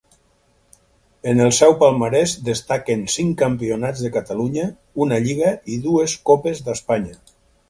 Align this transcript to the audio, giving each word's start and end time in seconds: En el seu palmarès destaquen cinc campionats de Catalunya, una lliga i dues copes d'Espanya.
En 1.33 1.43
el 1.47 1.51
seu 1.57 1.75
palmarès 1.83 2.33
destaquen 2.47 3.03
cinc 3.17 3.37
campionats 3.43 4.03
de 4.07 4.11
Catalunya, 4.17 4.67
una 5.07 5.21
lliga 5.29 5.53
i 5.77 5.79
dues 5.89 6.17
copes 6.33 6.65
d'Espanya. 6.71 7.19